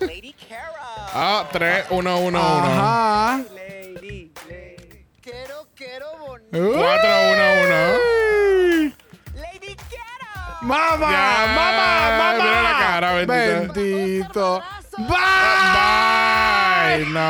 [0.00, 1.10] Lady Cara.
[1.12, 2.36] Ah, 3-1-1-1.
[2.36, 3.40] Ajá.
[5.22, 6.56] Quiero, quiero bonito.
[6.56, 8.05] 4-1-1.
[10.66, 11.10] ¡Mamá!
[11.10, 12.10] Ya, ¡Mamá!
[12.18, 12.42] ¡Mamá!
[12.42, 13.72] mira la cara, bendito.
[13.72, 14.62] Bendito.
[14.98, 17.06] Bye.
[17.12, 17.28] No.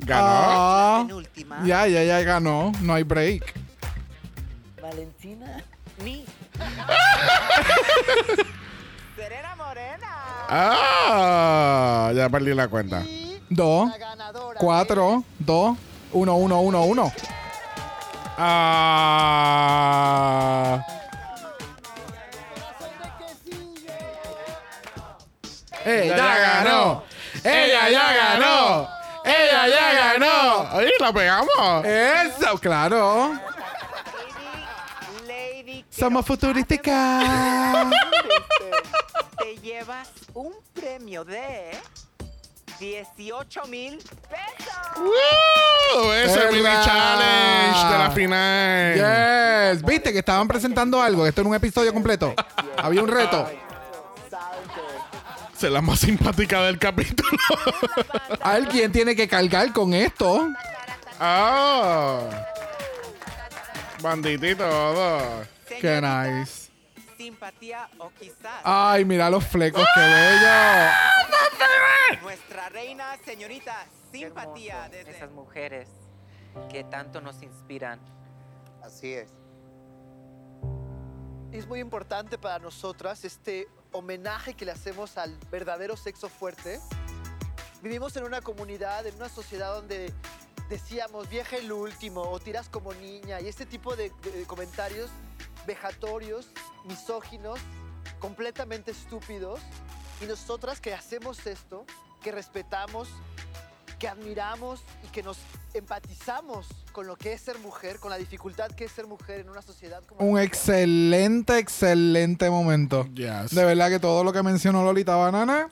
[0.00, 0.26] Ganó.
[0.26, 1.06] Ah,
[1.64, 2.72] ya, ya, ya ganó.
[2.80, 3.52] No hay break.
[4.80, 5.62] Valentina.
[6.02, 6.24] Ni.
[9.16, 10.08] Serena Morena.
[10.48, 13.02] Ah, ya perdí la cuenta.
[13.50, 13.90] Dos,
[14.56, 15.76] cuatro, dos,
[16.12, 17.12] uno, uno, uno, uno.
[18.36, 20.14] Ah.
[25.84, 27.04] Ella ya ganó.
[27.44, 28.88] Ella ya ganó.
[29.24, 30.76] Ella ya ganó.
[30.76, 31.84] Oye, la pegamos.
[31.84, 33.38] Eso, claro.
[35.26, 35.84] Lady.
[35.90, 37.86] Somos futurísticas.
[39.38, 41.70] Te llevas un premio de
[42.78, 44.74] 18 mil pesos.
[44.96, 46.12] ¡Woo!
[46.12, 48.94] Ese es el mini challenge de la final.
[49.74, 49.82] Yes.
[49.82, 51.26] ¿Viste que estaban presentando algo?
[51.26, 52.34] Esto era un episodio completo.
[52.76, 53.48] Había un reto.
[55.64, 57.38] Es la más simpática del capítulo.
[58.42, 60.50] Alguien tiene que cargar con esto.
[61.18, 62.20] Ah.
[64.02, 65.22] Bandito y todo.
[65.80, 66.63] Qué nice.
[67.24, 70.90] Simpatía o quizás Ay, mira los flecos, qué bello.
[72.22, 73.74] nuestra reina señorita
[74.12, 75.88] simpatía de esas mujeres
[76.70, 77.98] que tanto nos inspiran.
[78.82, 79.30] Así es.
[81.50, 86.78] Es muy importante para nosotras este homenaje que le hacemos al verdadero sexo fuerte.
[87.80, 90.12] Vivimos en una comunidad, en una sociedad donde
[90.68, 95.08] decíamos vieja el último o tiras como niña y este tipo de, de- de comentarios
[95.66, 96.48] vejatorios,
[96.84, 97.58] misóginos,
[98.18, 99.60] completamente estúpidos.
[100.20, 101.84] Y nosotras que hacemos esto,
[102.22, 103.08] que respetamos,
[103.98, 105.38] que admiramos y que nos
[105.72, 109.50] empatizamos con lo que es ser mujer, con la dificultad que es ser mujer en
[109.50, 113.06] una sociedad como Un excelente, excelente momento.
[113.14, 113.54] Yes.
[113.54, 115.68] De verdad que todo lo que mencionó Lolita Banana,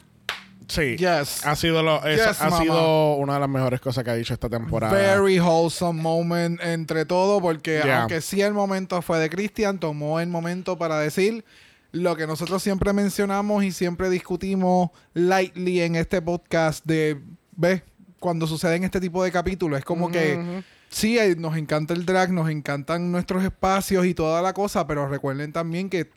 [0.67, 0.95] Sí.
[0.97, 1.45] Yes.
[1.45, 2.61] Ha sido lo, eso Yes, ha mama.
[2.61, 4.93] sido una de las mejores cosas que ha dicho esta temporada.
[4.93, 8.01] very wholesome moment entre todo, porque Yeah.
[8.01, 11.43] aunque sí el momento fue de Christian, tomó el momento para decir
[11.91, 17.21] lo que nosotros siempre mencionamos y siempre discutimos lightly en este podcast de,
[17.55, 17.83] ¿ves?
[18.19, 22.31] Cuando suceden este tipo de capítulos, es como que sí, eh, nos encanta el drag,
[22.31, 26.09] nos encantan nuestros espacios y toda la cosa, pero recuerden también que,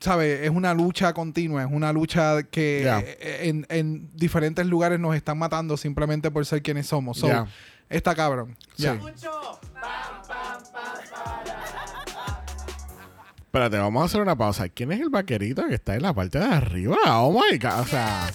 [0.00, 0.40] ¿sabes?
[0.42, 3.04] Es una lucha continua, es una lucha que Yeah.
[3.46, 7.18] en, en diferentes lugares nos están matando simplemente por ser quienes somos.
[7.18, 7.46] So, Yeah.
[7.88, 8.56] Está cabrón.
[8.76, 8.84] Sí.
[8.84, 8.98] Ya.
[13.46, 14.68] Espérate, vamos a hacer una pausa.
[14.68, 16.96] ¿Quién es el vaquerito que está en la parte de arriba?
[17.18, 17.80] Oh my god.
[17.80, 18.30] O sea,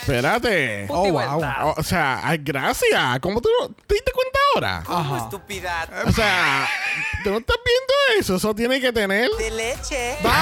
[0.00, 0.86] espérate.
[0.88, 1.42] Oh, wow.
[1.44, 3.20] O, o sea, ay, gracias.
[3.20, 4.82] ¿Cómo tú no- te diste cuenta ahora?
[4.88, 5.24] Ajá.
[5.24, 6.08] Estupidad.
[6.08, 6.66] O sea,
[7.22, 8.36] ¿tú no estás viendo eso?
[8.36, 9.28] Eso tiene que tener.
[9.38, 10.16] De leche.
[10.22, 10.32] ¡Bye!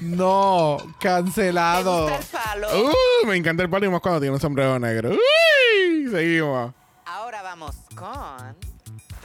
[0.00, 2.08] No, ¿Te cancelado.
[2.08, 2.24] gusta el
[2.60, 2.68] palo?
[2.90, 5.10] Uh, me encanta el palo y más cuando tiene un sombrero negro.
[5.10, 6.74] Uy, seguimos.
[7.06, 8.56] Ahora vamos con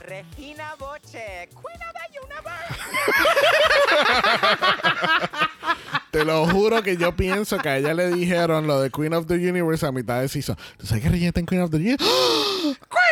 [0.06, 1.50] Regina Boche.
[1.50, 2.76] Queen of the Universe.
[6.12, 9.26] Te lo juro que yo pienso que a ella le dijeron lo de Queen of
[9.28, 10.56] the Universe a mitad de season.
[10.78, 12.06] ¿Tú sabes que Regina está en Queen of the Universe?
[12.06, 12.18] ¡Queen of
[12.64, 13.07] the Universe!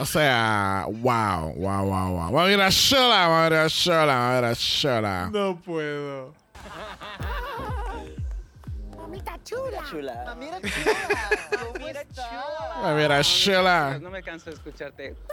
[0.00, 2.32] O sea, wow, wow, wow, wow.
[2.32, 5.30] Vamos a ver a Shola, vamos a ver a Shola, vamos a ver a Shola.
[5.30, 6.34] No puedo.
[9.84, 10.34] Chula.
[10.38, 10.94] Mira chula,
[11.50, 12.26] ¿cómo Mira, estás?
[12.30, 13.98] Vamos a ver a Shola.
[14.00, 15.16] No me canso de escucharte.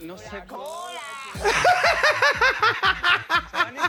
[0.00, 0.64] No sé cómo.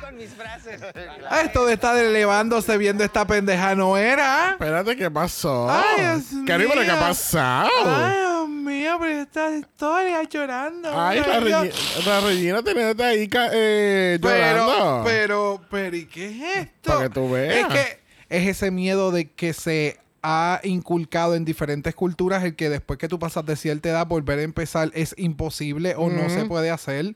[0.01, 0.81] Con mis frases.
[1.29, 4.51] Ah, esto de estar elevándose viendo esta pendeja no era.
[4.51, 5.69] Espérate, ¿qué pasó?
[5.69, 7.69] Ay, Caribe, ¿qué ha pasado?
[7.85, 10.89] Ay, Dios mío, pero esta historia llorando.
[10.99, 11.39] Ay, la.
[11.39, 12.62] Regi- la Regina
[13.07, 15.01] ahí eh, Pero, llorando.
[15.05, 16.91] pero, pero, ¿y qué es esto?
[16.93, 17.55] Para que tú veas.
[17.57, 22.69] Es que es ese miedo de que se ha inculcado en diferentes culturas el que
[22.69, 26.45] después que tú pasas de cierta edad volver a empezar es imposible o no se
[26.45, 27.15] puede hacer.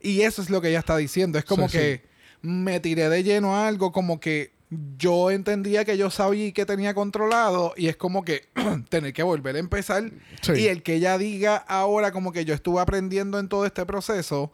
[0.00, 1.38] Y eso es lo que ella está diciendo.
[1.38, 2.02] Es como Sí, que
[2.42, 4.52] me tiré de lleno a algo como que
[4.98, 8.48] yo entendía que yo sabía y que tenía controlado y es como que
[8.88, 10.10] tener que volver a empezar
[10.42, 10.52] Sí.
[10.56, 14.50] y el que ella diga ahora como que yo estuve aprendiendo en todo este proceso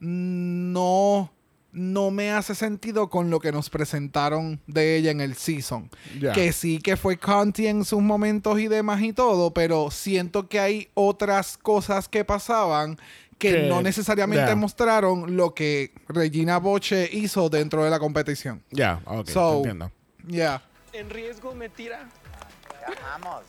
[0.00, 1.32] no
[1.72, 5.90] no me hace sentido con lo que nos presentaron de ella en el season.
[6.20, 6.32] Ya.
[6.32, 10.60] Que sí que fue Conti en sus momentos y demás y todo, pero siento que
[10.60, 12.98] hay otras cosas que pasaban
[13.38, 14.54] que Que- no necesariamente ya.
[14.54, 18.62] mostraron lo que Regina Boche hizo dentro de la competición.
[18.70, 19.90] Ya, ok, So, entiendo.
[20.28, 20.62] Yeah.
[20.92, 22.08] En riesgo me tira.
[22.86, 23.42] Te amamos.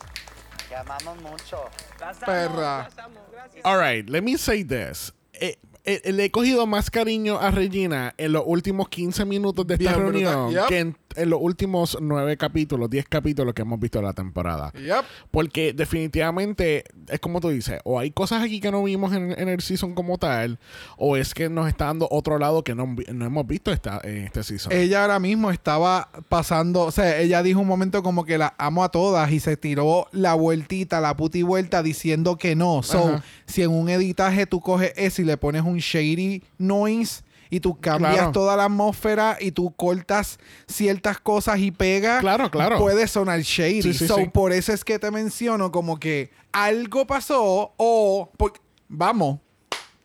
[0.68, 1.58] Te amamos mucho.
[2.00, 2.78] Las amo, Perra.
[2.84, 3.64] las amo, gracias.
[3.64, 5.12] All right, let me say this.
[5.34, 9.74] Eh, eh, le he cogido más cariño a Regina en los últimos 15 minutos de
[9.74, 10.62] esta Bien reunión brutal.
[10.62, 10.68] Yep.
[10.68, 14.72] que en en los últimos nueve capítulos, diez capítulos que hemos visto de la temporada.
[14.72, 15.04] Yep.
[15.30, 19.48] Porque definitivamente es como tú dices, o hay cosas aquí que no vimos en, en
[19.48, 20.58] el season como tal,
[20.96, 24.24] o es que nos está dando otro lado que no, no hemos visto esta, en
[24.24, 24.72] este season.
[24.72, 28.84] Ella ahora mismo estaba pasando, o sea, ella dijo un momento como que la amo
[28.84, 32.82] a todas y se tiró la vueltita, la puti vuelta diciendo que no.
[32.82, 33.24] So, Ajá.
[33.46, 37.22] si en un editaje tú coges eso y le pones un shady noise
[37.54, 38.32] y tú cambias Claro.
[38.32, 42.78] toda la atmósfera y tú cortas ciertas cosas y pegas, Claro, claro.
[42.78, 43.82] puede sonar shady.
[43.82, 44.26] Sí, sí, so, sí.
[44.32, 48.54] por eso es que te menciono como que algo pasó o, por-
[48.88, 49.38] vamos,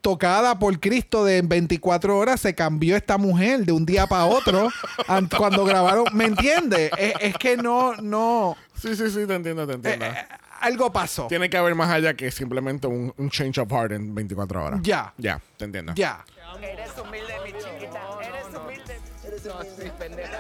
[0.01, 4.25] tocada por Cristo de en 24 horas se cambió esta mujer de un día para
[4.25, 4.69] otro
[5.07, 6.05] an- cuando grabaron.
[6.13, 6.91] ¿Me entiendes?
[6.97, 8.55] Es, es que no, no.
[8.75, 10.05] Sí, sí, sí, te entiendo, te entiendo.
[10.05, 10.13] Eh,
[10.61, 11.27] algo pasó.
[11.27, 14.79] Tiene que haber más allá que simplemente un, un change of heart en 24 horas.
[14.83, 15.13] Ya.
[15.17, 15.93] Ya, te entiendo.
[15.95, 16.23] Ya.
[16.61, 18.01] Eres humilde, mi chiquita.
[18.21, 19.01] Eres humilde.
[19.23, 20.37] Eres humilde, pendeja.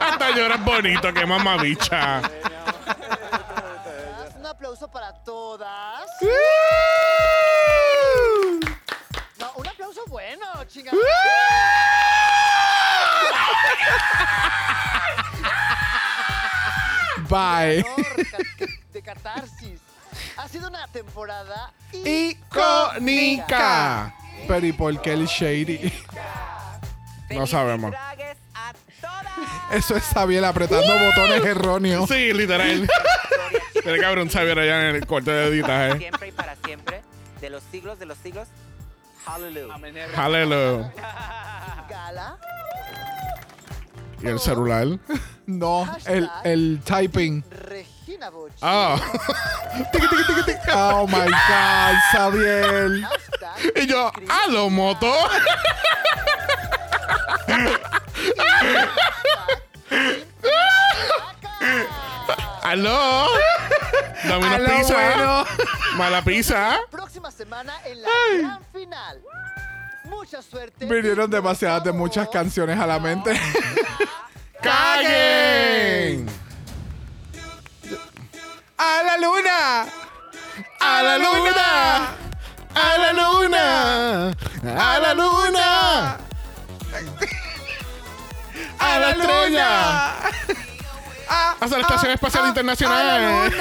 [0.00, 2.22] Hasta lloras bonito, que mamabicha.
[4.36, 6.08] Un aplauso para todas.
[9.38, 10.96] No, un aplauso bueno, chingada.
[17.28, 17.84] Bye.
[18.92, 19.80] De catarsis.
[20.36, 21.72] Ha sido una temporada
[22.04, 23.44] Icónica.
[24.48, 25.92] Pero ¿y por qué el shady?
[27.30, 27.94] No sabemos.
[29.70, 32.08] Eso es Xavier apretando botones erróneos.
[32.08, 32.88] Sí, literal.
[33.82, 35.98] Tiene que haber un Xavier allá en el corte de editaje.
[35.98, 37.02] Siempre y para siempre,
[37.40, 38.48] de los siglos de los siglos.
[39.24, 40.92] Hallelujah.
[41.88, 42.38] Gala.
[44.22, 44.86] ¿Y el celular?
[45.44, 47.42] No, el, el typing.
[47.50, 48.50] Regina Boch.
[48.62, 48.98] Ah.
[50.74, 53.08] Oh my God, Xavier.
[53.76, 55.12] y yo, ¡Halo, moto!
[62.62, 63.26] ¡Aló!
[64.24, 64.94] Dame una Aló, pizza.
[64.94, 65.44] bueno.
[65.96, 66.78] Mala pizza.
[66.90, 69.20] Próxima semana en la gran final.
[70.04, 70.86] Mucha suerte.
[70.86, 73.38] Vinieron demasiadas de muchas canciones a la mente.
[74.62, 76.26] ¡Caguen!
[78.82, 79.86] ¡A la luna!
[80.80, 82.16] ¡A la luna!
[82.74, 84.32] ¡A la luna!
[84.76, 86.16] ¡A la luna!
[88.80, 90.14] ¡A la estrella!
[91.60, 93.52] ¡Hasta la Estación Espacial Internacional!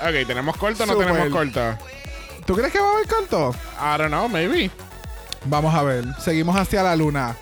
[0.00, 1.08] ok, ¿tenemos corto o no Super.
[1.08, 1.76] tenemos corto?
[2.46, 3.52] ¿Tú crees que va a haber canto?
[3.80, 4.70] I don't know, maybe.
[5.46, 6.04] Vamos a ver.
[6.20, 7.34] Seguimos hacia la luna.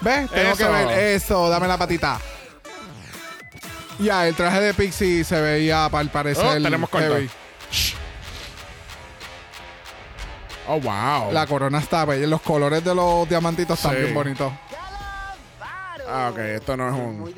[0.00, 0.28] ¿Ves?
[0.28, 0.88] Tengo que ver.
[1.14, 2.18] Eso, dame la patita.
[4.00, 6.44] Ya, el traje de Pixie se veía al parecer.
[6.46, 7.06] Oh, tenemos corto.
[7.14, 7.28] heavy.
[10.68, 11.32] Oh, wow.
[11.32, 12.26] La corona está bella.
[12.26, 14.02] Los colores de los diamantitos están Sí.
[14.02, 14.52] bien bonitos.
[16.08, 17.34] Ah, ok, esto no es un.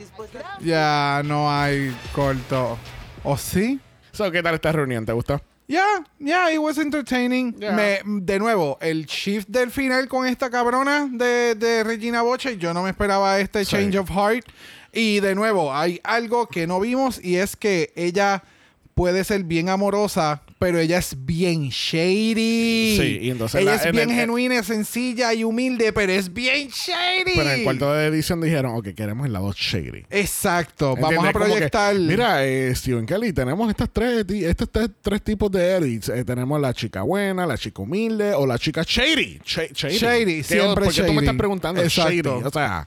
[0.60, 2.78] Ya no hay corto.
[3.24, 3.80] ¿O sí?
[4.12, 5.04] So, ¿Qué tal esta reunión?
[5.06, 5.40] ¿Te gustó?
[5.68, 7.54] Yeah, yeah, it was entertaining.
[7.58, 7.72] Yeah.
[7.72, 12.74] Me, de nuevo, el shift del final con esta cabrona de, de Regina Boche, yo
[12.74, 13.70] no me esperaba este Sí.
[13.72, 14.44] change of heart.
[14.92, 18.42] Y de nuevo, hay algo que no vimos y es que ella
[18.94, 22.96] puede ser bien amorosa, pero ella es bien shady.
[23.00, 26.30] Sí, y entonces ella la- es en bien el- genuina, sencilla y humilde, pero es
[26.32, 27.32] bien shady.
[27.34, 30.04] Pero en el cuarto de edición dijeron, ok, queremos el lado shady.
[30.10, 31.94] Exacto, vamos a que, proyectar.
[31.98, 36.10] mira, eh, Steven Kelly, tenemos estas tres, estos tres, tres tipos de edits.
[36.10, 39.38] Eh, tenemos la chica buena, la chica humilde o la chica shady.
[39.38, 39.96] Sh- shady.
[39.98, 41.18] Shady, ¿Qué- siempre Porque tú me shady.
[41.24, 42.10] estás preguntando Exacto.
[42.12, 42.44] shady.
[42.44, 42.86] O sea,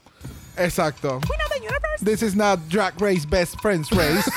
[0.56, 1.20] Exacto.
[2.04, 4.30] This is not Drag Race Best Friends Race.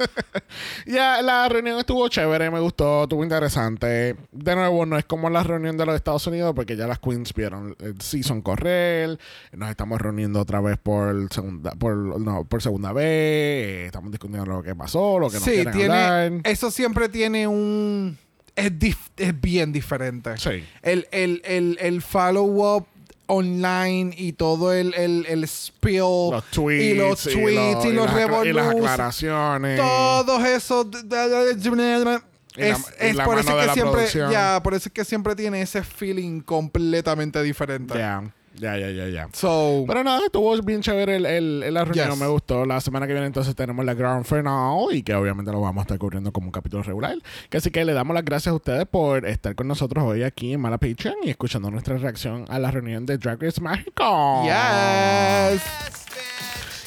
[0.86, 4.16] ya la reunión estuvo chévere, me gustó, estuvo interesante.
[4.32, 7.34] De nuevo, no es como la reunión de los Estados Unidos porque ya las queens
[7.34, 9.18] vieron el season correr.
[9.52, 13.86] Nos estamos reuniendo otra vez por segunda, por, no, por segunda vez.
[13.86, 15.94] Estamos discutiendo lo que pasó, lo que nos sí, quieren tiene.
[15.94, 16.32] hablar.
[16.44, 18.16] Eso siempre tiene un.
[18.54, 20.38] Es, dif- es bien diferente.
[20.38, 20.64] Sí.
[20.82, 22.86] El, el, el, el follow-up
[23.26, 25.98] online y todo el, el, el spill.
[26.32, 26.84] Los tweets.
[26.84, 28.14] Y los tweets y, lo- los
[28.46, 29.78] y las aclaraciones.
[29.80, 30.86] Todos esos.
[32.56, 34.02] La- Es, por eso que siempre.
[34.32, 37.92] Ya, por eso es que siempre tiene ese feeling completamente diferente.
[38.58, 39.28] Ya, ya, ya, ya.
[39.32, 39.84] So.
[39.86, 42.18] Pero nada, estuvo bien chévere el, el- el- la reunión, Yes.
[42.18, 42.64] me gustó.
[42.66, 45.84] La semana que viene entonces tenemos la Grand Final y que obviamente lo vamos a
[45.84, 47.16] estar cubriendo como un capítulo regular.
[47.50, 50.52] Que así que le damos las gracias a ustedes por estar con nosotros hoy aquí
[50.54, 54.42] en Mala Patreon y escuchando nuestra reacción a la reunión de Drag Race México.
[54.44, 56.05] Yes.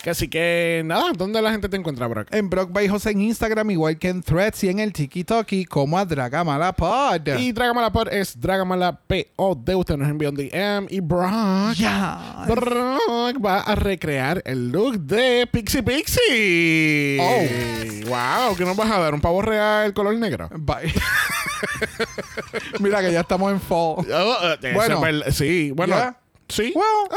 [0.08, 2.28] Así que nada, ¿dónde la gente te encuentra, Brock?
[2.32, 5.98] En Brock by José en Instagram, igual que en Threads y en el TikTok como
[5.98, 7.28] a Dragamala Pod.
[7.38, 9.26] Y Dragamalapod es Dragamalapod.
[9.38, 12.46] Usted nos envió un DM y Brock, Ya.
[12.48, 17.20] Brock va a recrear el look de Pixie Pixie.
[17.20, 18.10] Oh.
[18.10, 19.14] Wow, ¿qué nos vas a dar?
[19.14, 20.50] ¿Un pavo real color negro?
[20.58, 20.94] Bye.
[22.80, 24.06] Mira que ya estamos en fall.
[24.12, 25.02] Oh, eh, Bueno.
[25.32, 26.16] sí, bueno,
[26.48, 26.74] sí.
[26.76, 27.10] Well,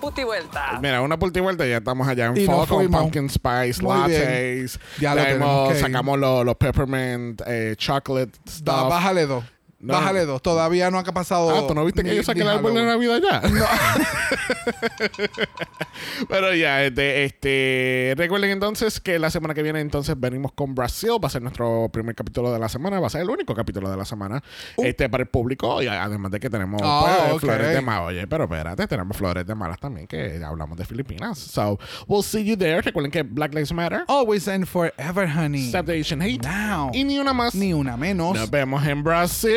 [0.00, 0.78] Puti vuelta.
[0.82, 3.00] Mira, una puerta y vuelta y ya estamos allá en Y fall nos con fuimos.
[3.02, 4.20] pumpkin spice Muy bien.
[4.22, 4.80] lattes.
[5.00, 5.80] Ya lo tenemos que ir.
[5.80, 8.88] sacamos los, los peppermint eh, chocolate da- stuff.
[8.90, 9.44] bájale dos.
[9.84, 9.94] No.
[9.94, 10.40] Bájale dos.
[10.42, 11.50] Todavía no ha pasado.
[11.50, 12.84] Ah, ¿tú no viste que ni- yo saqué el árbol de.
[12.84, 13.42] Navidad ya?
[16.28, 21.10] Pero ya, este, este, recuerden entonces que la semana que viene entonces venimos con Brasil.
[21.22, 23.00] Va a ser nuestro primer capítulo de la semana.
[23.00, 24.42] Va a ser el único capítulo de la semana
[24.78, 25.82] este para el público.
[25.82, 26.84] Y además de que tenemos Uh.
[26.86, 28.08] Ah, pues, flores de malas.
[28.08, 31.38] Oye, pero espérate, tenemos flores de malas también que hablamos de Filipinas.
[31.38, 31.78] So,
[32.08, 32.80] we'll see you there.
[32.80, 34.04] Recuerden que Black Lives Matter.
[34.08, 35.68] Always and forever, honey.
[35.68, 36.42] Stop the Asian Hate.
[36.42, 36.90] Now.
[36.92, 37.54] Y ni una más.
[37.54, 38.34] Ni una menos.
[38.36, 39.52] Nos vemos en Brasil.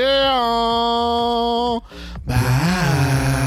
[2.25, 3.46] Bye.